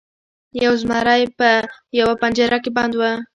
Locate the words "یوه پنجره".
1.99-2.57